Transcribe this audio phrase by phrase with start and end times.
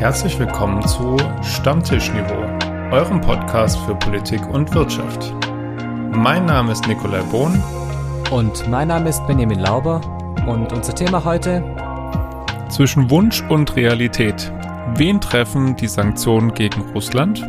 [0.00, 2.40] Herzlich willkommen zu Stammtischniveau,
[2.90, 5.34] eurem Podcast für Politik und Wirtschaft.
[6.16, 7.62] Mein Name ist Nikolai Bohn.
[8.30, 10.00] Und mein Name ist Benjamin Lauber.
[10.48, 11.62] Und unser Thema heute?
[12.70, 14.50] Zwischen Wunsch und Realität.
[14.94, 17.46] Wen treffen die Sanktionen gegen Russland?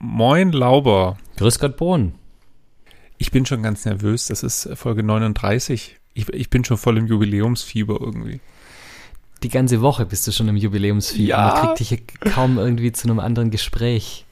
[0.00, 1.16] Moin Lauber.
[1.36, 2.16] Grüß Gott Bohn.
[3.18, 4.26] Ich bin schon ganz nervös.
[4.26, 5.96] Das ist Folge 39.
[6.14, 8.40] Ich, ich bin schon voll im Jubiläumsfieber irgendwie.
[9.42, 11.28] Die ganze Woche bist du schon im Jubiläumsfieber.
[11.28, 11.52] Ja.
[11.52, 14.24] Man kriegt dich hier kaum irgendwie zu einem anderen Gespräch.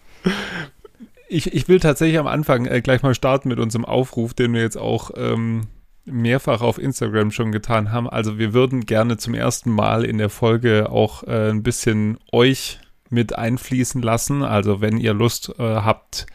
[1.29, 4.61] Ich, ich will tatsächlich am Anfang äh, gleich mal starten mit unserem Aufruf, den wir
[4.61, 5.63] jetzt auch ähm,
[6.05, 8.09] mehrfach auf Instagram schon getan haben.
[8.09, 12.79] Also wir würden gerne zum ersten Mal in der Folge auch äh, ein bisschen euch
[13.11, 14.43] mit einfließen lassen.
[14.43, 16.27] Also wenn ihr Lust äh, habt,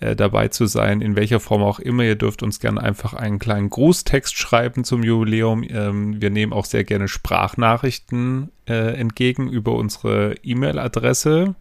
[0.00, 2.04] äh, dabei zu sein, in welcher Form auch immer.
[2.04, 5.62] Ihr dürft uns gerne einfach einen kleinen Grußtext schreiben zum Jubiläum.
[5.62, 11.54] Ähm, wir nehmen auch sehr gerne Sprachnachrichten äh, entgegen über unsere E-Mail-Adresse.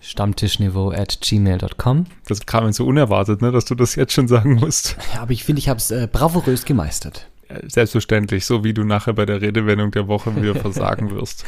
[0.00, 2.06] Stammtischniveau at gmail.com.
[2.26, 4.96] Das kam mir so unerwartet, ne, dass du das jetzt schon sagen musst.
[5.12, 7.28] Ja, aber ich finde, ich habe es äh, bravourös gemeistert.
[7.66, 11.44] Selbstverständlich, so wie du nachher bei der Redewendung der Woche wieder versagen wirst.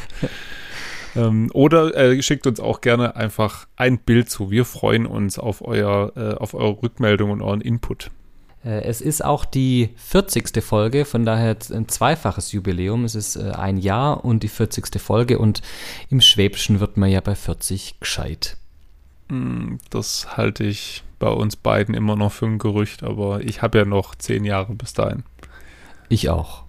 [1.15, 4.51] Ähm, oder äh, schickt uns auch gerne einfach ein Bild zu.
[4.51, 8.09] Wir freuen uns auf, euer, äh, auf eure Rückmeldung und euren Input.
[8.65, 10.63] Äh, es ist auch die 40.
[10.63, 13.05] Folge, von daher ein zweifaches Jubiläum.
[13.05, 14.99] Es ist äh, ein Jahr und die 40.
[14.99, 15.61] Folge und
[16.09, 18.57] im Schwäbischen wird man ja bei 40 gescheit.
[19.29, 23.77] Hm, das halte ich bei uns beiden immer noch für ein Gerücht, aber ich habe
[23.77, 25.23] ja noch zehn Jahre bis dahin.
[26.09, 26.62] Ich auch.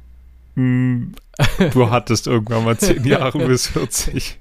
[0.55, 1.13] Hm,
[1.73, 4.41] du hattest irgendwann mal zehn Jahre bis 40.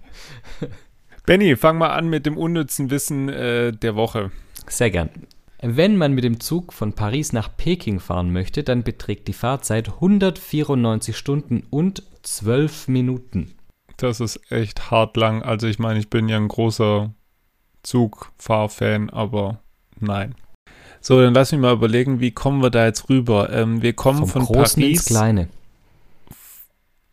[1.25, 4.31] Benny, fang mal an mit dem unnützen Wissen äh, der Woche.
[4.67, 5.09] Sehr gern.
[5.61, 9.87] Wenn man mit dem Zug von Paris nach Peking fahren möchte, dann beträgt die Fahrzeit
[9.87, 13.53] 194 Stunden und 12 Minuten.
[13.95, 15.41] Das ist echt hart lang.
[15.41, 17.13] Also ich meine, ich bin ja ein großer
[17.83, 19.61] Zugfahrfan, aber
[19.99, 20.35] nein.
[20.99, 23.49] So, dann lass mich mal überlegen, wie kommen wir da jetzt rüber?
[23.49, 25.47] Ähm, wir kommen Vom von Großen Paris ins Kleine.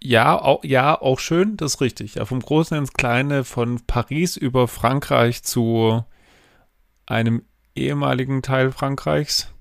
[0.03, 2.15] Ja, auch, ja, auch schön, das ist richtig.
[2.15, 6.05] Ja, vom Großen ins Kleine, von Paris über Frankreich zu
[7.06, 7.43] einem
[7.75, 9.53] ehemaligen Teil Frankreichs.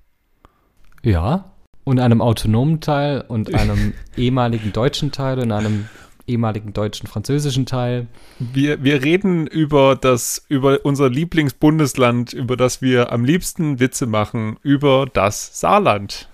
[1.03, 1.51] Ja,
[1.83, 5.89] und einem autonomen Teil und einem ehemaligen deutschen Teil und einem
[6.27, 8.07] ehemaligen deutschen französischen Teil.
[8.37, 14.57] Wir, wir reden über das, über unser Lieblingsbundesland, über das wir am liebsten Witze machen,
[14.61, 16.28] über das Saarland.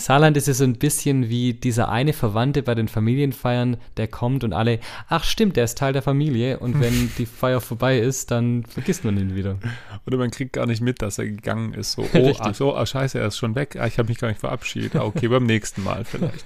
[0.00, 4.44] Saarland ist ja so ein bisschen wie dieser eine Verwandte bei den Familienfeiern, der kommt
[4.44, 8.30] und alle, ach stimmt, der ist Teil der Familie und wenn die Feier vorbei ist,
[8.30, 9.58] dann vergisst man ihn wieder.
[10.06, 11.92] Oder man kriegt gar nicht mit, dass er gegangen ist.
[11.92, 13.76] So, oh, ach so, ach scheiße, er ist schon weg.
[13.78, 14.96] Ah, ich habe mich gar nicht verabschiedet.
[14.96, 16.44] Ah, okay, beim nächsten Mal vielleicht.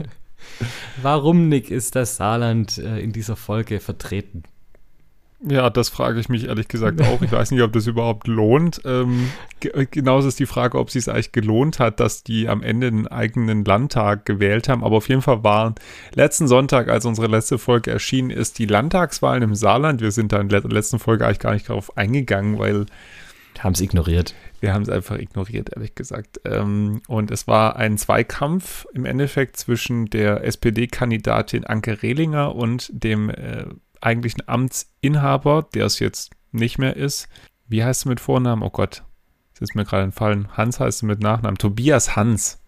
[1.02, 4.42] Warum, Nick, ist das Saarland äh, in dieser Folge vertreten?
[5.40, 7.20] Ja, das frage ich mich ehrlich gesagt auch.
[7.20, 8.80] Ich weiß nicht, ob das überhaupt lohnt.
[8.84, 9.30] Ähm,
[9.90, 13.06] genauso ist die Frage, ob es sich eigentlich gelohnt hat, dass die am Ende einen
[13.08, 14.82] eigenen Landtag gewählt haben.
[14.82, 15.74] Aber auf jeden Fall waren
[16.14, 20.00] letzten Sonntag, als unsere letzte Folge erschienen ist, die Landtagswahlen im Saarland.
[20.00, 22.86] Wir sind da in der letzten Folge eigentlich gar nicht darauf eingegangen, weil.
[23.58, 24.34] Haben es ignoriert.
[24.60, 26.40] Wir haben es einfach ignoriert, ehrlich gesagt.
[26.46, 33.28] Ähm, und es war ein Zweikampf im Endeffekt zwischen der SPD-Kandidatin Anke Rehlinger und dem
[33.28, 33.66] äh,
[34.04, 37.28] eigentlichen Amtsinhaber, der es jetzt nicht mehr ist.
[37.68, 38.62] Wie heißt du mit Vornamen?
[38.62, 39.02] Oh Gott,
[39.54, 40.48] das ist mir gerade entfallen.
[40.56, 41.58] Hans heißt du mit Nachnamen.
[41.58, 42.60] Tobias Hans.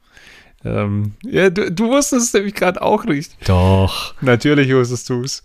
[0.65, 3.37] Ähm, ja, du, du wusstest es nämlich gerade auch nicht.
[3.49, 4.15] Doch.
[4.21, 5.43] Natürlich wusstest du es.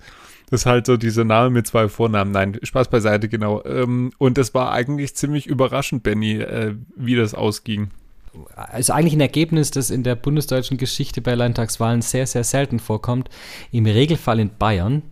[0.50, 2.32] Das ist halt so dieser Name mit zwei Vornamen.
[2.32, 3.64] Nein, Spaß beiseite, genau.
[3.64, 7.92] Ähm, und es war eigentlich ziemlich überraschend, Benny, äh, wie das ausging.
[8.56, 13.30] Also eigentlich ein Ergebnis, das in der bundesdeutschen Geschichte bei Landtagswahlen sehr, sehr selten vorkommt.
[13.72, 15.04] Im Regelfall in Bayern.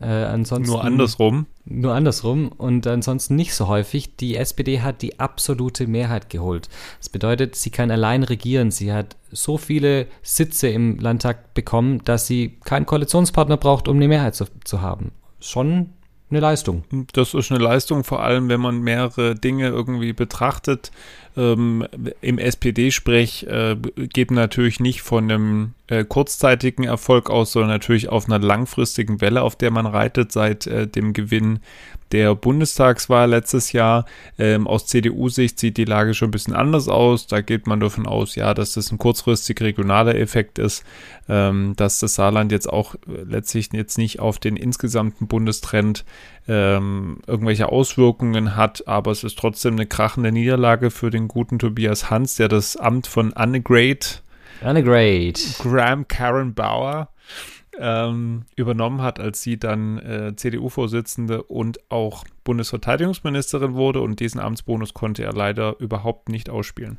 [0.00, 1.46] Äh, ansonsten, nur andersrum.
[1.66, 4.16] Nur andersrum und ansonsten nicht so häufig.
[4.16, 6.70] Die SPD hat die absolute Mehrheit geholt.
[6.98, 8.70] Das bedeutet, sie kann allein regieren.
[8.70, 14.08] Sie hat so viele Sitze im Landtag bekommen, dass sie keinen Koalitionspartner braucht, um eine
[14.08, 15.12] Mehrheit zu, zu haben.
[15.38, 15.90] Schon
[16.30, 16.84] eine Leistung.
[17.12, 20.92] Das ist eine Leistung, vor allem wenn man mehrere Dinge irgendwie betrachtet.
[21.40, 21.86] Ähm,
[22.20, 28.26] Im SPD-Sprech äh, geht natürlich nicht von einem äh, kurzzeitigen Erfolg aus, sondern natürlich auf
[28.26, 31.60] einer langfristigen Welle, auf der man reitet seit äh, dem Gewinn
[32.12, 34.04] der Bundestagswahl letztes Jahr.
[34.38, 37.26] Ähm, aus CDU-Sicht sieht die Lage schon ein bisschen anders aus.
[37.26, 40.84] Da geht man davon aus, ja, dass das ein kurzfristig regionaler Effekt ist,
[41.28, 46.04] ähm, dass das Saarland jetzt auch letztlich jetzt nicht auf den insgesamten Bundestrend
[46.48, 52.10] ähm, irgendwelche Auswirkungen hat, aber es ist trotzdem eine krachende Niederlage für den guten Tobias
[52.10, 54.22] Hans, der das Amt von Annegret
[54.62, 57.08] Annegret Graham Karen Bauer
[57.78, 64.00] ähm, übernommen hat, als sie dann äh, CDU-Vorsitzende und auch Bundesverteidigungsministerin wurde.
[64.02, 66.98] Und diesen Amtsbonus konnte er leider überhaupt nicht ausspielen.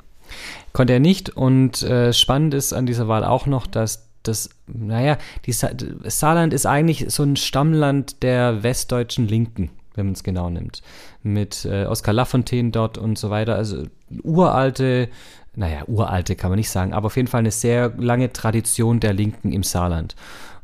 [0.74, 1.30] Konnte er nicht.
[1.30, 5.70] Und äh, spannend ist an dieser Wahl auch noch, dass das, naja, die Sa
[6.04, 10.82] Saarland ist eigentlich so ein Stammland der westdeutschen Linken, wenn man es genau nimmt.
[11.24, 13.56] Mit äh, Oskar Lafontaine dort und so weiter.
[13.56, 13.84] Also
[14.24, 15.10] uralte,
[15.56, 19.14] naja, uralte kann man nicht sagen, aber auf jeden Fall eine sehr lange Tradition der
[19.14, 20.16] Linken im Saarland.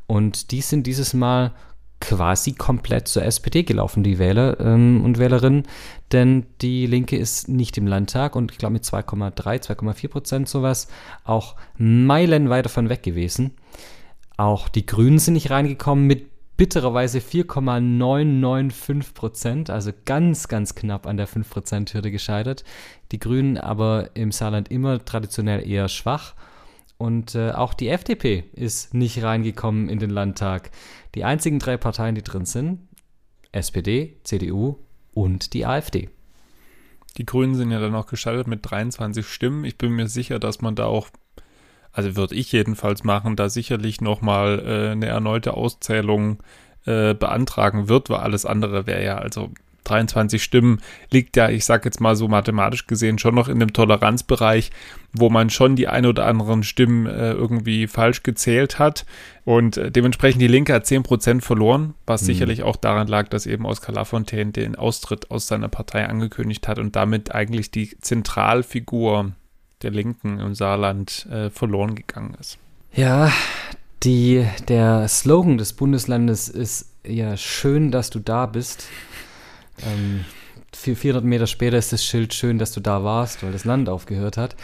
[0.06, 1.54] Und die sind dieses Mal
[2.00, 5.64] quasi komplett zur SPD gelaufen, die Wähler ähm, und Wählerinnen,
[6.12, 9.34] denn die Linke ist nicht im Landtag und ich glaube mit 2,3,
[9.64, 10.88] 2,4 Prozent sowas
[11.24, 13.52] auch meilenweit davon weg gewesen.
[14.38, 21.18] Auch die Grünen sind nicht reingekommen mit bittererweise 4,995 Prozent, also ganz, ganz knapp an
[21.18, 22.64] der 5 Prozent Hürde gescheitert.
[23.12, 26.34] Die Grünen aber im Saarland immer traditionell eher schwach
[26.98, 30.72] und äh, auch die FDP ist nicht reingekommen in den Landtag.
[31.18, 32.88] Die einzigen drei Parteien, die drin sind,
[33.52, 34.76] SPD, CDU
[35.16, 36.12] und die AfD.
[37.18, 39.66] Die Grünen sind ja dann auch geschaltet mit 23 Stimmen.
[39.66, 41.10] Ich bin mir sicher, dass man da auch,
[41.92, 46.38] also würde ich jedenfalls machen, da sicherlich nochmal äh, eine erneute Auszählung
[46.86, 49.50] äh, beantragen wird, weil alles andere wäre ja, also
[49.90, 50.82] 23 Stimmen
[51.12, 54.72] liegt ja, ich sag jetzt mal so mathematisch gesehen, schon noch in dem Toleranzbereich,
[55.14, 59.06] wo man schon die ein oder anderen Stimmen äh, irgendwie falsch gezählt hat.
[59.46, 62.26] Und äh, dementsprechend die Linke hat 10% verloren, was mhm.
[62.26, 66.80] sicherlich auch daran lag, dass eben Oskar Lafontaine den Austritt aus seiner Partei angekündigt hat
[66.80, 69.32] und damit eigentlich die Zentralfigur
[69.82, 72.58] der Linken im Saarland äh, verloren gegangen ist.
[72.94, 73.32] Ja,
[74.04, 78.88] die, der Slogan des Bundeslandes ist ja schön, dass du da bist.
[79.86, 80.26] Ähm,
[80.74, 84.38] 400 Meter später ist das Schild schön, dass du da warst, weil das Land aufgehört
[84.38, 84.56] hat.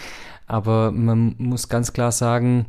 [0.47, 2.67] Aber man muss ganz klar sagen,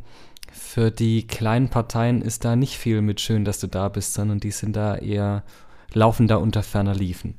[0.52, 4.40] für die kleinen Parteien ist da nicht viel mit schön, dass du da bist, sondern
[4.40, 5.42] die sind da eher,
[5.92, 7.34] laufen da unter ferner Liefen.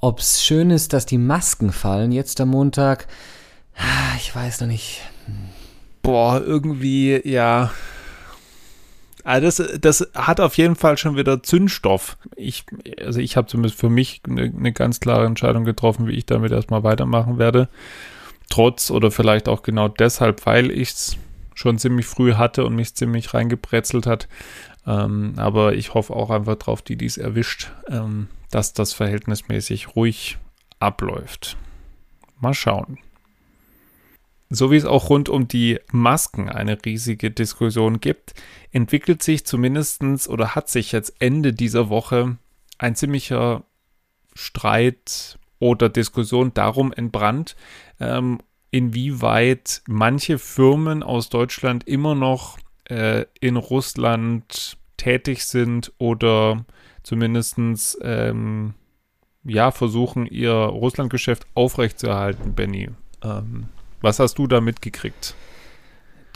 [0.00, 3.08] Ob es schön ist, dass die Masken fallen jetzt am Montag,
[4.18, 5.00] ich weiß noch nicht.
[6.02, 7.70] Boah, irgendwie, ja,
[9.28, 12.16] also das, das hat auf jeden Fall schon wieder Zündstoff.
[12.34, 12.64] Ich,
[13.04, 16.50] also ich habe zumindest für mich eine, eine ganz klare Entscheidung getroffen, wie ich damit
[16.50, 17.68] erstmal weitermachen werde.
[18.48, 21.16] Trotz oder vielleicht auch genau deshalb, weil ich es
[21.54, 24.28] schon ziemlich früh hatte und mich ziemlich reingebrezelt hat.
[24.86, 30.38] Ähm, aber ich hoffe auch einfach drauf, die dies erwischt, ähm, dass das verhältnismäßig ruhig
[30.80, 31.58] abläuft.
[32.40, 32.98] Mal schauen.
[34.50, 38.34] So wie es auch rund um die Masken eine riesige Diskussion gibt,
[38.72, 42.38] entwickelt sich zumindestens oder hat sich jetzt Ende dieser Woche
[42.78, 43.64] ein ziemlicher
[44.34, 47.56] Streit oder Diskussion darum entbrannt,
[48.00, 48.38] ähm,
[48.70, 56.64] inwieweit manche Firmen aus Deutschland immer noch äh, in Russland tätig sind oder
[57.02, 58.74] zumindestens ähm,
[59.44, 62.90] ja, versuchen, ihr Russlandgeschäft aufrechtzuerhalten, Benny.
[63.22, 63.68] Ähm,
[64.00, 65.34] was hast du da mitgekriegt?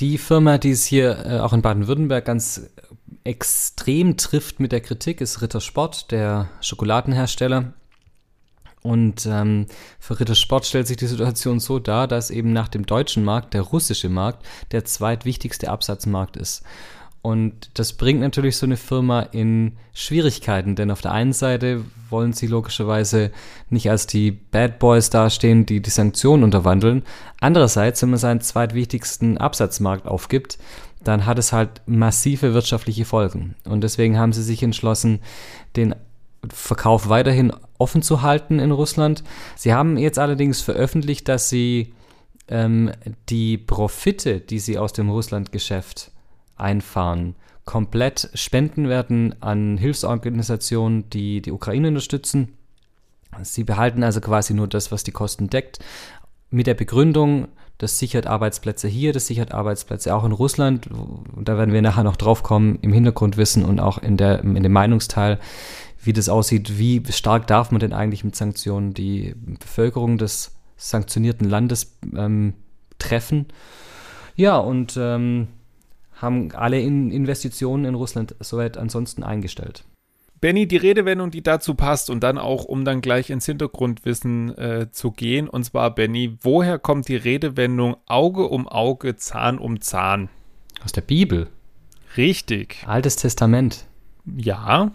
[0.01, 2.71] Die Firma, die es hier äh, auch in Baden-Württemberg ganz
[3.25, 7.73] extrem trifft mit der Kritik, ist Rittersport, der Schokoladenhersteller.
[8.83, 9.67] Und ähm,
[10.01, 13.63] für Rittersport stellt sich die Situation so dar, dass eben nach dem deutschen Markt der
[13.63, 16.65] russische Markt der zweitwichtigste Absatzmarkt ist.
[17.23, 22.33] Und das bringt natürlich so eine Firma in Schwierigkeiten, denn auf der einen Seite wollen
[22.33, 23.31] sie logischerweise
[23.71, 27.05] nicht als die Bad Boys dastehen, die die Sanktionen unterwandeln.
[27.41, 30.59] Andererseits, wenn man seinen zweitwichtigsten Absatzmarkt aufgibt,
[31.05, 33.55] dann hat es halt massive wirtschaftliche Folgen.
[33.65, 35.21] Und deswegen haben sie sich entschlossen,
[35.77, 35.95] den
[36.49, 39.23] Verkauf weiterhin offen zu halten in Russland.
[39.57, 41.95] Sie haben jetzt allerdings veröffentlicht, dass sie
[42.49, 42.91] ähm,
[43.29, 46.12] die Profite, die sie aus dem Russlandgeschäft
[46.57, 47.37] einfahren.
[47.65, 52.55] Komplett Spenden werden an Hilfsorganisationen, die die Ukraine unterstützen.
[53.43, 55.79] Sie behalten also quasi nur das, was die Kosten deckt,
[56.51, 60.89] mit der Begründung, das sichert Arbeitsplätze hier, das sichert Arbeitsplätze auch in Russland.
[61.37, 64.63] Da werden wir nachher noch drauf kommen, im Hintergrund wissen und auch in, der, in
[64.63, 65.41] dem Meinungsteil,
[66.03, 71.49] wie das aussieht, wie stark darf man denn eigentlich mit Sanktionen die Bevölkerung des sanktionierten
[71.49, 72.55] Landes ähm,
[72.99, 73.47] treffen.
[74.37, 75.49] Ja, und ähm,
[76.23, 79.85] haben alle in Investitionen in Russland soweit ansonsten eingestellt.
[80.41, 84.91] Benny, die Redewendung, die dazu passt und dann auch, um dann gleich ins Hintergrundwissen äh,
[84.91, 90.31] zu gehen, und zwar, Benny, woher kommt die Redewendung Auge um Auge, Zahn um Zahn?
[90.85, 91.47] Aus der Bibel.
[92.17, 92.83] Richtig.
[92.87, 93.87] Altes Testament.
[94.25, 94.91] Ja.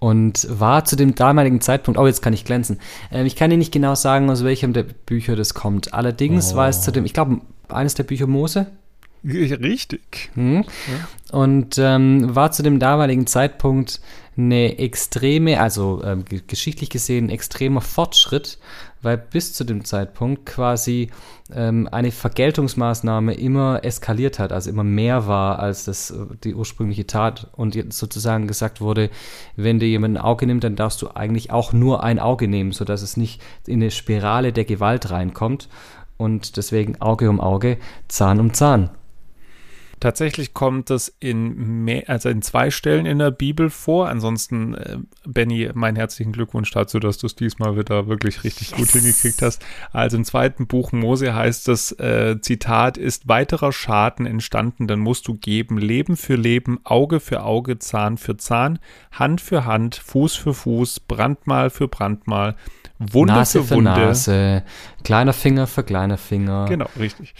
[0.00, 2.80] Und war zu dem damaligen Zeitpunkt, oh, jetzt kann ich glänzen.
[3.10, 5.92] Ähm, ich kann dir nicht genau sagen, aus welchem der Bücher das kommt.
[5.92, 6.56] Allerdings oh.
[6.56, 8.68] war es zu dem, ich glaube, eines der Bücher Mose.
[9.24, 10.30] Richtig.
[10.34, 10.64] Hm?
[10.64, 11.38] Ja.
[11.38, 14.00] Und ähm, war zu dem damaligen Zeitpunkt
[14.36, 18.58] eine extreme, also ähm, geschichtlich gesehen, extremer Fortschritt,
[19.02, 21.10] weil bis zu dem Zeitpunkt quasi
[21.54, 27.06] ähm, eine Vergeltungsmaßnahme immer eskaliert hat, also immer mehr war als das, äh, die ursprüngliche
[27.06, 29.10] Tat und jetzt sozusagen gesagt wurde,
[29.56, 32.72] wenn dir jemand ein Auge nimmt, dann darfst du eigentlich auch nur ein Auge nehmen,
[32.72, 35.68] sodass es nicht in eine Spirale der Gewalt reinkommt
[36.16, 38.90] und deswegen Auge um Auge, Zahn um Zahn.
[40.02, 44.08] Tatsächlich kommt es in, mehr, also in zwei Stellen in der Bibel vor.
[44.08, 48.78] Ansonsten, äh, Benny, meinen herzlichen Glückwunsch dazu, dass du es diesmal wieder wirklich richtig yes.
[48.78, 49.64] gut hingekriegt hast.
[49.92, 55.28] Also im zweiten Buch Mose heißt es, äh, Zitat, ist weiterer Schaden entstanden, dann musst
[55.28, 58.80] du geben, Leben für Leben, Auge für Auge, Zahn für Zahn,
[59.12, 62.56] Hand für Hand, Fuß für Fuß, Brandmal für Brandmal,
[62.98, 63.92] Wunde Nase für Wunde.
[63.92, 64.64] Nase,
[65.04, 66.66] kleiner Finger für kleiner Finger.
[66.68, 67.36] Genau, richtig.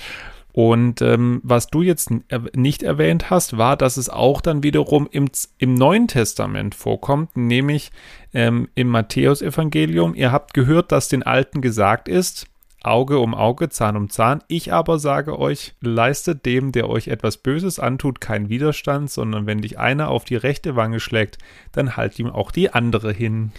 [0.52, 2.11] Und ähm, was du jetzt
[2.54, 7.90] nicht erwähnt hast, war, dass es auch dann wiederum im, im Neuen Testament vorkommt, nämlich
[8.35, 10.14] ähm, im Matthäusevangelium.
[10.14, 12.47] Ihr habt gehört, dass den Alten gesagt ist,
[12.85, 14.42] Auge um Auge, Zahn um Zahn.
[14.49, 19.62] Ich aber sage euch, leistet dem, der euch etwas Böses antut, keinen Widerstand, sondern wenn
[19.62, 21.38] dich einer auf die rechte Wange schlägt,
[21.71, 23.52] dann halt ihm auch die andere hin.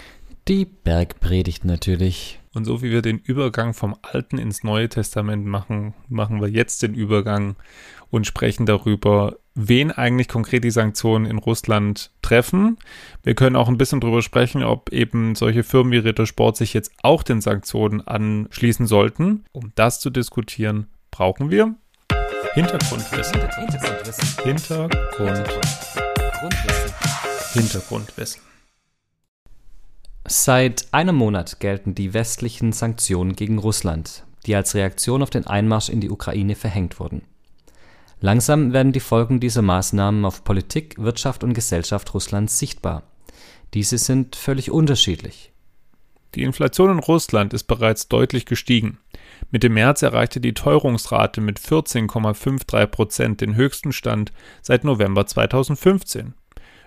[0.48, 2.40] Die Bergpredigt natürlich.
[2.54, 6.84] Und so wie wir den Übergang vom Alten ins Neue Testament machen, machen wir jetzt
[6.84, 7.56] den Übergang
[8.12, 12.78] und sprechen darüber, wen eigentlich konkret die Sanktionen in Russland treffen.
[13.24, 16.92] Wir können auch ein bisschen darüber sprechen, ob eben solche Firmen wie Rittersport sich jetzt
[17.02, 19.46] auch den Sanktionen anschließen sollten.
[19.52, 21.74] Um das zu diskutieren, brauchen wir
[22.54, 23.42] Hintergrundwissen.
[23.42, 24.44] Hintergrundwissen.
[24.44, 25.62] Hintergrundwissen.
[27.54, 28.53] Hintergrundwissen.
[30.26, 35.90] Seit einem Monat gelten die westlichen Sanktionen gegen Russland, die als Reaktion auf den Einmarsch
[35.90, 37.24] in die Ukraine verhängt wurden.
[38.22, 43.04] Langsam werden die Folgen dieser Maßnahmen auf Politik, Wirtschaft und Gesellschaft Russlands sichtbar.
[43.74, 45.52] Diese sind völlig unterschiedlich.
[46.36, 49.00] Die Inflation in Russland ist bereits deutlich gestiegen.
[49.52, 56.34] Mitte März erreichte die Teuerungsrate mit 14,53 Prozent den höchsten Stand seit November 2015.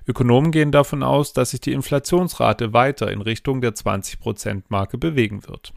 [0.06, 5.72] Ökonomen gehen davon aus, dass sich die Inflationsrate weiter in Richtung der 20%-Marke bewegen wird.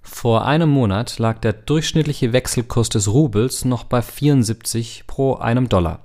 [0.00, 6.00] Vor einem Monat lag der durchschnittliche Wechselkurs des Rubels noch bei 74 pro einem Dollar.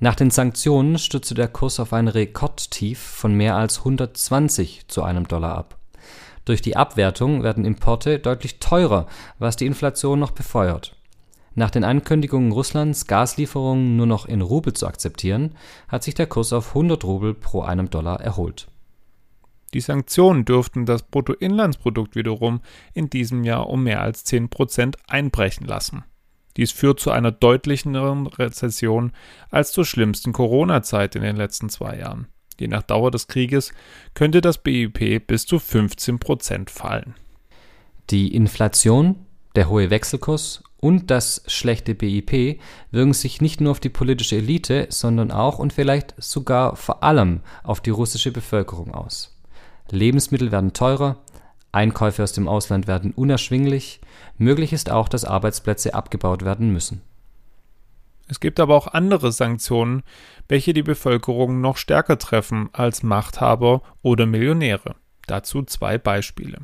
[0.00, 5.26] Nach den Sanktionen stürzte der Kurs auf ein Rekordtief von mehr als 120 zu einem
[5.26, 5.78] Dollar ab.
[6.44, 9.06] Durch die Abwertung werden Importe deutlich teurer,
[9.38, 10.97] was die Inflation noch befeuert.
[11.58, 15.56] Nach den Ankündigungen Russlands, Gaslieferungen nur noch in Rubel zu akzeptieren,
[15.88, 18.68] hat sich der Kurs auf 100 Rubel pro einem Dollar erholt.
[19.74, 22.60] Die Sanktionen dürften das Bruttoinlandsprodukt wiederum
[22.94, 26.04] in diesem Jahr um mehr als 10 Prozent einbrechen lassen.
[26.56, 29.10] Dies führt zu einer deutlicheren Rezession
[29.50, 32.28] als zur schlimmsten Corona-Zeit in den letzten zwei Jahren.
[32.60, 33.72] Je nach Dauer des Krieges
[34.14, 37.16] könnte das BIP bis zu 15 Prozent fallen.
[38.10, 43.88] Die Inflation, der hohe Wechselkurs und das schlechte BIP wirken sich nicht nur auf die
[43.88, 49.36] politische Elite, sondern auch und vielleicht sogar vor allem auf die russische Bevölkerung aus.
[49.90, 51.16] Lebensmittel werden teurer,
[51.72, 54.00] Einkäufe aus dem Ausland werden unerschwinglich,
[54.36, 57.02] möglich ist auch, dass Arbeitsplätze abgebaut werden müssen.
[58.28, 60.02] Es gibt aber auch andere Sanktionen,
[60.48, 64.96] welche die Bevölkerung noch stärker treffen als Machthaber oder Millionäre.
[65.26, 66.58] Dazu zwei Beispiele.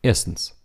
[0.00, 0.59] Erstens.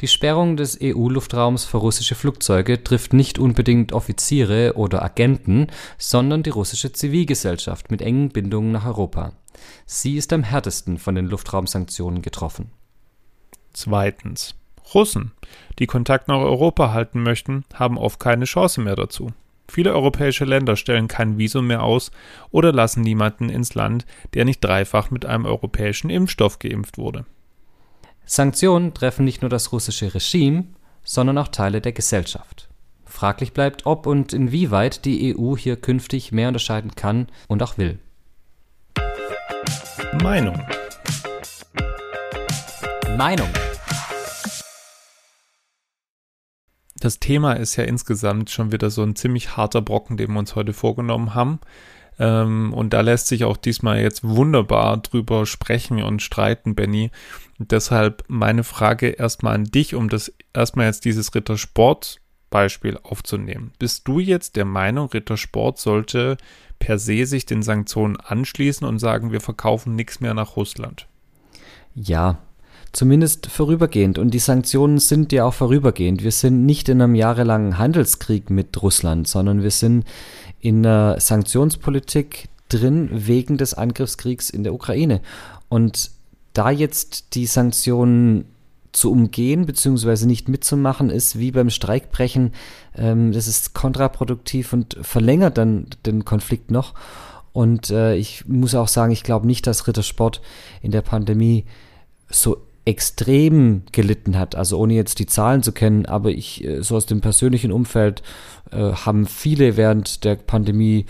[0.00, 6.50] Die Sperrung des EU-Luftraums für russische Flugzeuge trifft nicht unbedingt Offiziere oder Agenten, sondern die
[6.50, 9.32] russische Zivilgesellschaft mit engen Bindungen nach Europa.
[9.86, 12.70] Sie ist am härtesten von den Luftraumsanktionen getroffen.
[13.72, 14.54] Zweitens.
[14.94, 15.32] Russen,
[15.78, 19.32] die Kontakt nach Europa halten möchten, haben oft keine Chance mehr dazu.
[19.68, 22.10] Viele europäische Länder stellen kein Visum mehr aus
[22.50, 27.24] oder lassen niemanden ins Land, der nicht dreifach mit einem europäischen Impfstoff geimpft wurde.
[28.24, 30.64] Sanktionen treffen nicht nur das russische Regime,
[31.04, 32.68] sondern auch Teile der Gesellschaft.
[33.04, 37.98] Fraglich bleibt, ob und inwieweit die EU hier künftig mehr unterscheiden kann und auch will.
[40.22, 40.60] Meinung.
[43.16, 43.48] Meinung.
[47.02, 50.54] Das Thema ist ja insgesamt schon wieder so ein ziemlich harter Brocken, den wir uns
[50.54, 51.58] heute vorgenommen haben.
[52.18, 57.10] Ähm, und da lässt sich auch diesmal jetzt wunderbar drüber sprechen und streiten, Benny.
[57.58, 63.72] deshalb meine Frage erstmal an dich, um das erstmal jetzt dieses Rittersport-Beispiel aufzunehmen.
[63.78, 66.36] Bist du jetzt der Meinung, Rittersport sollte
[66.78, 71.06] per se sich den Sanktionen anschließen und sagen, wir verkaufen nichts mehr nach Russland?
[71.94, 72.38] Ja,
[72.92, 74.18] zumindest vorübergehend.
[74.18, 76.22] Und die Sanktionen sind ja auch vorübergehend.
[76.22, 80.04] Wir sind nicht in einem jahrelangen Handelskrieg mit Russland, sondern wir sind
[80.62, 85.20] in einer Sanktionspolitik drin wegen des Angriffskriegs in der Ukraine.
[85.68, 86.10] Und
[86.54, 88.46] da jetzt die Sanktionen
[88.92, 90.26] zu umgehen bzw.
[90.26, 92.52] nicht mitzumachen, ist wie beim Streikbrechen.
[92.96, 96.94] Ähm, das ist kontraproduktiv und verlängert dann den Konflikt noch.
[97.52, 100.40] Und äh, ich muss auch sagen, ich glaube nicht, dass Rittersport
[100.80, 101.64] in der Pandemie
[102.30, 106.96] so extrem gelitten hat, also ohne jetzt die Zahlen zu kennen, aber ich, äh, so
[106.96, 108.22] aus dem persönlichen Umfeld,
[108.70, 111.06] äh, haben viele während der Pandemie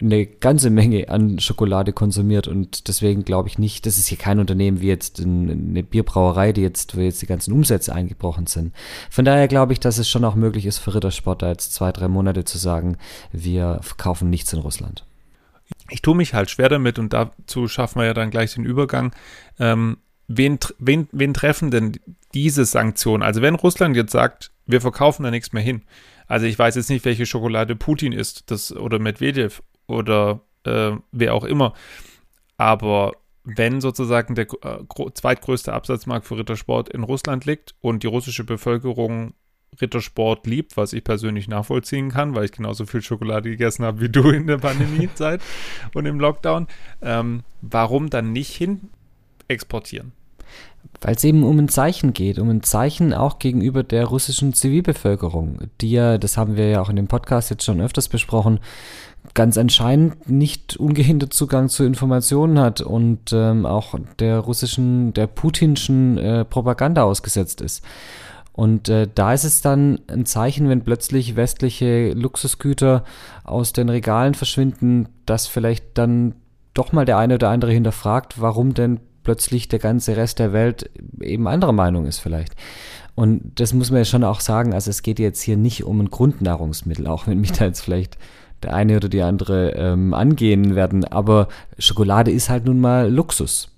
[0.00, 4.40] eine ganze Menge an Schokolade konsumiert und deswegen glaube ich nicht, das ist hier kein
[4.40, 8.74] Unternehmen wie jetzt eine Bierbrauerei, die jetzt, wo jetzt die ganzen Umsätze eingebrochen sind.
[9.08, 11.92] Von daher glaube ich, dass es schon auch möglich ist für Rittersport da jetzt zwei,
[11.92, 12.96] drei Monate zu sagen,
[13.32, 15.04] wir verkaufen nichts in Russland.
[15.90, 19.12] Ich tue mich halt schwer damit und dazu schaffen wir ja dann gleich den Übergang.
[19.58, 21.98] Ähm, wen, wen, wen treffen denn
[22.32, 23.22] diese Sanktionen?
[23.22, 25.82] Also wenn Russland jetzt sagt, wir verkaufen da nichts mehr hin.
[26.26, 31.34] Also ich weiß jetzt nicht, welche Schokolade Putin isst, das oder Medvedev oder äh, wer
[31.34, 31.74] auch immer.
[32.56, 33.12] Aber
[33.44, 34.78] wenn sozusagen der äh,
[35.12, 39.34] zweitgrößte Absatzmarkt für Rittersport in Russland liegt und die russische Bevölkerung
[39.80, 44.08] Rittersport liebt, was ich persönlich nachvollziehen kann, weil ich genauso viel Schokolade gegessen habe wie
[44.08, 45.42] du in der Pandemiezeit
[45.94, 46.68] und im Lockdown,
[47.02, 48.88] ähm, warum dann nicht hin
[49.48, 50.12] exportieren?
[51.00, 55.58] Weil es eben um ein Zeichen geht, um ein Zeichen auch gegenüber der russischen Zivilbevölkerung,
[55.80, 58.60] die ja, das haben wir ja auch in dem Podcast jetzt schon öfters besprochen,
[59.32, 66.18] ganz anscheinend nicht ungehindert Zugang zu Informationen hat und ähm, auch der russischen, der putinschen
[66.18, 67.82] äh, Propaganda ausgesetzt ist.
[68.52, 73.04] Und äh, da ist es dann ein Zeichen, wenn plötzlich westliche Luxusgüter
[73.42, 76.36] aus den Regalen verschwinden, dass vielleicht dann
[76.72, 80.90] doch mal der eine oder andere hinterfragt, warum denn plötzlich der ganze Rest der Welt
[81.20, 82.54] eben anderer Meinung ist vielleicht.
[83.14, 86.00] Und das muss man ja schon auch sagen, also es geht jetzt hier nicht um
[86.00, 88.16] ein Grundnahrungsmittel, auch wenn mich da jetzt vielleicht
[88.62, 91.04] der eine oder die andere ähm, angehen werden.
[91.04, 91.48] Aber
[91.78, 93.73] Schokolade ist halt nun mal Luxus.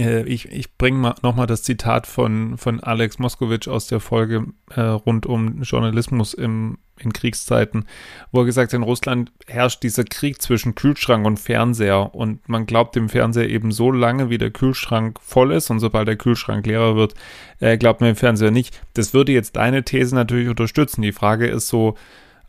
[0.00, 4.80] Äh, ich, ich bringe nochmal das Zitat von, von Alex Moskowitsch aus der Folge äh,
[4.80, 7.84] rund um Journalismus im, in Kriegszeiten,
[8.32, 12.66] wo er gesagt hat, in Russland herrscht dieser Krieg zwischen Kühlschrank und Fernseher und man
[12.66, 16.66] glaubt dem Fernseher eben so lange, wie der Kühlschrank voll ist und sobald der Kühlschrank
[16.66, 17.14] leerer wird,
[17.60, 18.80] äh, glaubt man dem Fernseher nicht.
[18.94, 21.02] Das würde jetzt deine These natürlich unterstützen.
[21.02, 21.96] Die Frage ist so,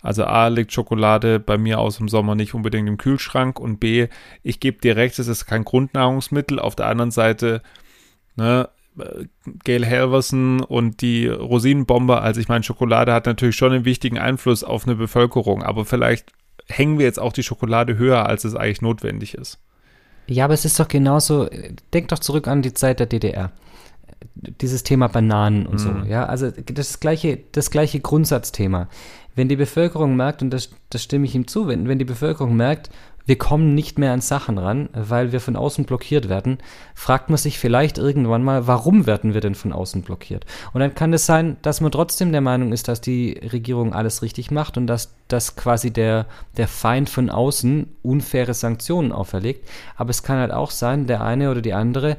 [0.01, 4.07] also A liegt Schokolade bei mir aus dem Sommer nicht unbedingt im Kühlschrank und B,
[4.43, 6.59] ich gebe dir recht, es ist kein Grundnahrungsmittel.
[6.59, 7.61] Auf der anderen Seite,
[8.35, 8.69] ne,
[9.63, 14.63] Gail Halverson und die Rosinenbomber, also ich meine, Schokolade hat natürlich schon einen wichtigen Einfluss
[14.63, 16.33] auf eine Bevölkerung, aber vielleicht
[16.67, 19.59] hängen wir jetzt auch die Schokolade höher, als es eigentlich notwendig ist.
[20.27, 21.49] Ja, aber es ist doch genauso,
[21.93, 23.51] denk doch zurück an die Zeit der DDR.
[24.35, 25.77] Dieses Thema Bananen und mhm.
[25.77, 28.87] so, ja, also das gleiche, das gleiche Grundsatzthema
[29.35, 32.55] wenn die Bevölkerung merkt, und das, das stimme ich ihm zu, wenn, wenn die Bevölkerung
[32.55, 32.89] merkt,
[33.23, 36.57] wir kommen nicht mehr an Sachen ran, weil wir von außen blockiert werden,
[36.95, 40.45] fragt man sich vielleicht irgendwann mal, warum werden wir denn von außen blockiert?
[40.73, 44.23] Und dann kann es sein, dass man trotzdem der Meinung ist, dass die Regierung alles
[44.23, 46.25] richtig macht und dass, dass quasi der,
[46.57, 49.69] der Feind von außen unfaire Sanktionen auferlegt.
[49.95, 52.17] Aber es kann halt auch sein, der eine oder die andere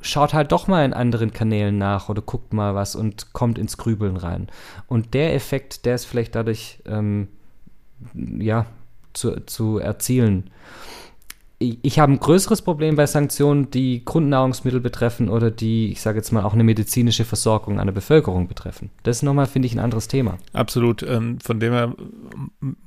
[0.00, 3.76] schaut halt doch mal in anderen Kanälen nach oder guckt mal was und kommt ins
[3.76, 4.48] Grübeln rein.
[4.86, 7.28] Und der Effekt, der ist vielleicht dadurch ähm,
[8.14, 8.66] ja,
[9.12, 10.50] zu, zu erzielen.
[11.62, 16.32] Ich, habe ein größeres Problem bei Sanktionen, die Grundnahrungsmittel betreffen oder die, ich sage jetzt
[16.32, 18.88] mal, auch eine medizinische Versorgung einer Bevölkerung betreffen.
[19.02, 20.38] Das ist nochmal, finde ich, ein anderes Thema.
[20.54, 21.02] Absolut.
[21.02, 21.94] Ähm, von dem her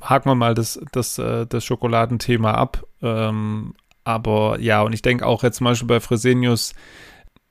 [0.01, 2.83] haken wir mal das, das, äh, das Schokoladenthema ab.
[3.03, 6.73] Ähm, aber ja, und ich denke auch jetzt zum Beispiel bei Fresenius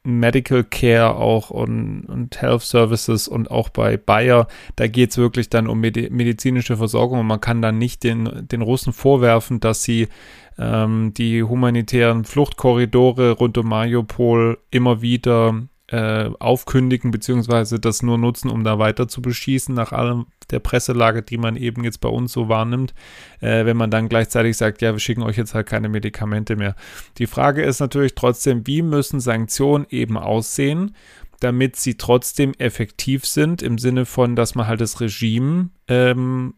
[0.04, 5.48] Medical Care auch und, und Health Services und auch bei Bayer, da geht es wirklich
[5.48, 9.84] dann um Medi medizinische Versorgung und man kann dann nicht den, den Russen vorwerfen, dass
[9.84, 10.08] sie
[10.58, 18.50] ähm, die humanitären Fluchtkorridore rund um Mariupol immer wieder äh, aufkündigen, beziehungsweise das nur nutzen,
[18.50, 22.33] um da weiter zu beschießen, nach allem der Presselage, die man eben jetzt bei uns
[22.33, 22.94] so wahrnimmt,
[23.40, 26.76] äh, wenn man dann gleichzeitig sagt, ja, wir schicken euch jetzt halt keine Medikamente mehr.
[27.18, 30.96] Die Frage ist natürlich trotzdem, wie müssen Sanktionen eben aussehen,
[31.40, 36.55] damit sie trotzdem effektiv sind, im Sinne von, dass man halt das Regime ähm,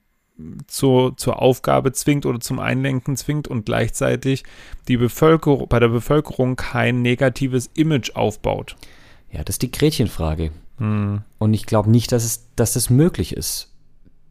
[0.68, 4.44] zur, zur Aufgabe zwingt oder zum Einlenken zwingt und gleichzeitig
[4.87, 8.77] die Bevölkerung, bei der Bevölkerung kein negatives Image aufbaut.
[9.35, 10.53] Ja, das ist die Gretchenfrage.
[10.79, 11.23] Hm.
[11.38, 13.68] Und ich glaube nicht, dass es, dass es möglich ist.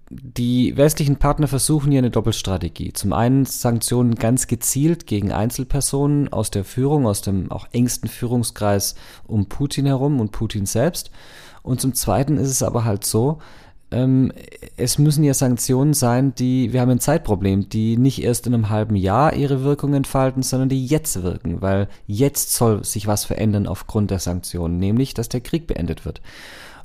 [0.10, 2.94] die westlichen Partner versuchen hier eine Doppelstrategie.
[2.94, 8.96] Zum einen Sanktionen ganz gezielt gegen Einzelpersonen aus der Führung, aus dem auch engsten Führungskreis
[9.26, 11.12] um Putin herum und Putin selbst.
[11.64, 13.40] Und zum zweiten ist es aber halt so,
[13.94, 14.32] ähm,
[14.76, 18.70] es müssen ja Sanktionen sein, die, wir haben ein Zeitproblem, die nicht erst in einem
[18.70, 23.68] halben Jahr ihre Wirkung entfalten, sondern die jetzt wirken, weil jetzt soll sich was verändern
[23.68, 26.22] aufgrund der Sanktionen, nämlich, dass der Krieg beendet wird.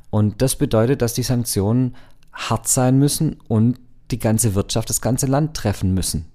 [0.09, 1.95] Und das bedeutet, dass die Sanktionen
[2.31, 3.79] hart sein müssen und
[4.11, 6.25] die ganze Wirtschaft, das ganze Land treffen müssen.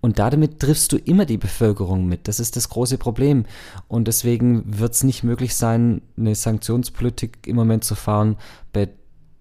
[0.00, 2.28] Und damit triffst du immer die Bevölkerung mit.
[2.28, 3.46] Das ist das große Problem.
[3.88, 8.36] Und deswegen wird es nicht möglich sein, eine Sanktionspolitik im Moment zu fahren,
[8.74, 8.90] bei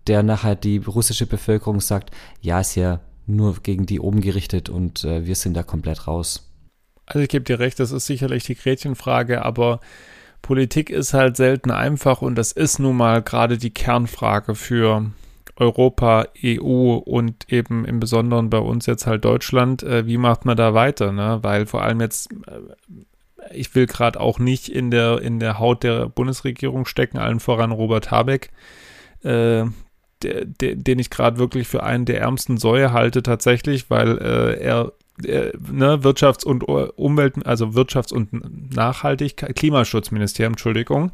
[0.08, 2.12] der nachher die russische Bevölkerung sagt,
[2.42, 6.50] ja, ist ja nur gegen die oben gerichtet und äh, wir sind da komplett raus.
[7.06, 9.80] Also ich gebe dir recht, das ist sicherlich die Gretchenfrage, aber
[10.42, 15.12] Politik ist halt selten einfach und das ist nun mal gerade die Kernfrage für
[15.56, 19.84] Europa, EU und eben im Besonderen bei uns jetzt halt Deutschland.
[19.84, 21.12] Äh, wie macht man da weiter?
[21.12, 21.39] Ne?
[21.42, 25.84] Weil vor allem jetzt, äh, ich will gerade auch nicht in der, in der Haut
[25.84, 28.52] der Bundesregierung stecken, allen voran Robert Habeck.
[29.24, 29.66] Äh,
[30.24, 34.94] der, den ich gerade wirklich für einen der ärmsten Säue halte tatsächlich, weil äh, er
[35.24, 41.12] äh, ne, Wirtschafts- und Umwelt, also Wirtschafts- und Nachhaltigkeit, Klimaschutzministerium, Entschuldigung.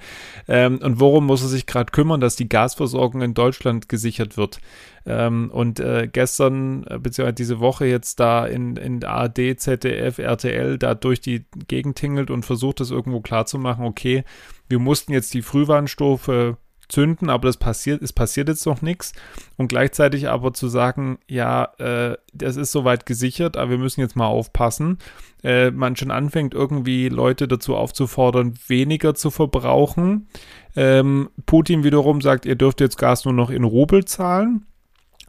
[0.47, 4.59] Ähm, und worum muss er sich gerade kümmern, dass die Gasversorgung in Deutschland gesichert wird?
[5.05, 10.77] Ähm, und äh, gestern, äh, beziehungsweise diese Woche jetzt da in, in ARD, ZDF, RTL
[10.77, 14.23] da durch die Gegend tingelt und versucht es irgendwo klarzumachen, okay,
[14.69, 16.57] wir mussten jetzt die Frühwarnstufe
[16.89, 19.13] zünden, aber das passiert, es passiert jetzt noch nichts.
[19.57, 24.15] Und gleichzeitig aber zu sagen, ja, äh, das ist soweit gesichert, aber wir müssen jetzt
[24.15, 24.97] mal aufpassen.
[25.43, 30.27] Äh, man schon anfängt, irgendwie Leute dazu aufzufordern, weniger zu verbrauchen.
[30.75, 34.65] Ähm, Putin wiederum sagt, ihr dürft jetzt Gas nur noch in Rubel zahlen.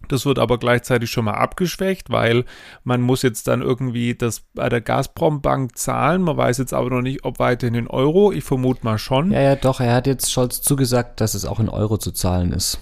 [0.08, 2.44] Das wird aber gleichzeitig schon mal abgeschwächt, weil
[2.84, 6.22] man muss jetzt dann irgendwie das bei der Gazprom-Bank zahlen.
[6.22, 8.32] Man weiß jetzt aber noch nicht, ob weiterhin in Euro.
[8.32, 9.30] Ich vermute mal schon.
[9.30, 9.80] Ja, ja, doch.
[9.80, 12.80] Er hat jetzt Scholz zugesagt, dass es auch in Euro zu zahlen ist.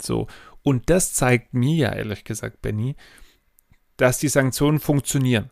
[0.00, 0.26] So.
[0.62, 2.96] Und das zeigt mir ja ehrlich gesagt, Benny,
[3.96, 5.50] dass die Sanktionen funktionieren.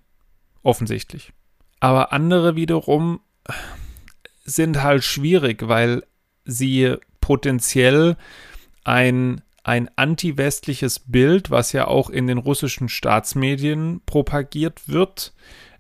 [0.63, 1.33] Offensichtlich.
[1.81, 3.21] Aber andere wiederum
[4.45, 6.03] sind halt schwierig, weil
[6.45, 8.17] sie potenziell
[8.85, 15.35] ein ein anti-westliches Bild, was ja auch in den russischen Staatsmedien propagiert wird.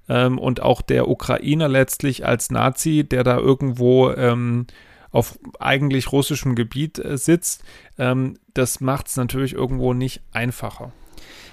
[0.09, 4.66] Ähm, und auch der Ukrainer letztlich als Nazi, der da irgendwo ähm,
[5.12, 7.62] auf eigentlich russischem Gebiet äh, sitzt,
[7.96, 10.90] ähm, das macht es natürlich irgendwo nicht einfacher.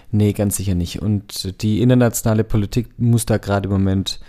[0.10, 1.04] Nee, ganz sicher nicht.
[1.04, 4.19] Und die internationale Politik muss da gerade im Moment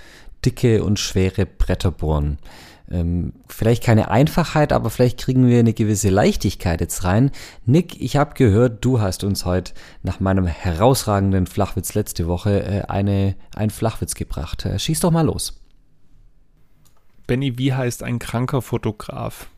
[0.44, 2.38] dicke und schwere Bretter bohren
[2.90, 7.30] ähm, vielleicht keine Einfachheit, aber vielleicht kriegen wir eine gewisse Leichtigkeit jetzt rein.
[7.64, 12.82] Nick, ich habe gehört, du hast uns heute nach meinem herausragenden Flachwitz letzte Woche äh,
[12.82, 14.66] eine, einen Flachwitz gebracht.
[14.66, 15.60] Äh, schieß doch mal los.
[17.26, 19.48] Benny, wie heißt ein kranker Fotograf?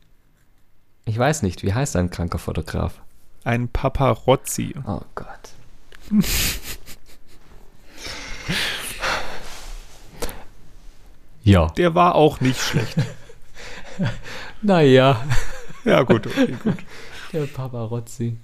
[1.05, 3.01] Ich weiß nicht, wie heißt ein kranker Fotograf?
[3.43, 4.73] Ein Paparazzi.
[4.85, 5.49] Oh Gott.
[11.47, 11.67] Ja.
[11.77, 12.97] Der war auch nicht schlecht.
[14.61, 15.23] naja.
[15.85, 16.77] Ja, gut, okay, gut.
[17.33, 18.37] Der Paparazzi.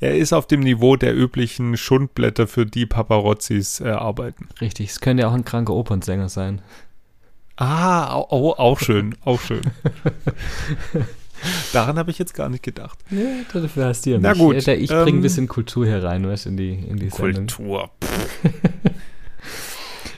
[0.00, 4.48] Er ist auf dem Niveau der üblichen Schundblätter, für die Paparazzis äh, arbeiten.
[4.60, 6.62] Richtig, es könnte ja auch ein kranker Opernsänger sein.
[7.56, 9.62] Ah, auch, auch schön, auch schön.
[11.72, 12.98] Daran habe ich jetzt gar nicht gedacht.
[13.10, 13.18] Ja,
[13.52, 14.22] dafür hast du ja mich.
[14.22, 14.56] Na gut.
[14.56, 17.46] Ich bringe ähm, ein bisschen Kultur hier rein, weißt in die, in die Sendung.
[17.46, 17.90] Kultur.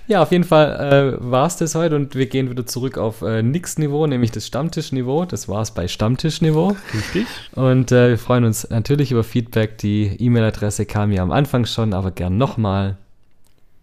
[0.09, 3.23] Ja, auf jeden Fall äh, war es das heute und wir gehen wieder zurück auf
[3.23, 5.25] äh, Nix-Niveau, nämlich das Stammtischniveau.
[5.25, 6.77] Das war es bei Stammtischniveau.
[6.95, 7.27] Richtig.
[7.53, 9.79] Und äh, wir freuen uns natürlich über Feedback.
[9.79, 12.99] Die E-Mail-Adresse kam ja am Anfang schon, aber gern nochmal.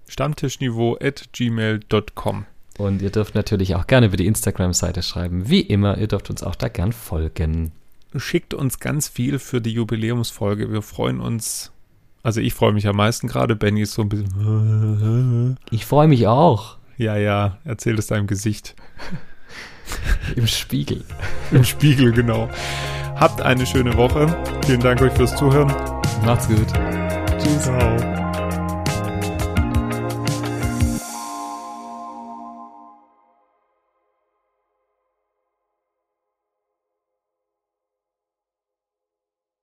[0.07, 2.45] Stammtischniveau at gmail.com.
[2.77, 5.49] Und ihr dürft natürlich auch gerne über die Instagram-Seite schreiben.
[5.49, 7.73] Wie immer, ihr dürft uns auch da gern folgen.
[8.15, 10.71] Schickt uns ganz viel für die Jubiläumsfolge.
[10.71, 11.72] Wir freuen uns
[12.23, 13.55] also ich freue mich am meisten gerade.
[13.55, 15.57] Benny ist so ein bisschen.
[15.69, 16.77] Ich freue mich auch.
[16.97, 18.75] Ja, ja, erzähl es deinem Gesicht.
[20.35, 21.03] Im Spiegel.
[21.51, 22.49] Im Spiegel, genau.
[23.15, 24.27] Habt eine schöne Woche.
[24.65, 25.73] Vielen Dank euch fürs Zuhören.
[26.25, 26.67] Macht's gut.
[27.37, 27.63] Tschüss.
[27.63, 28.42] Ciao.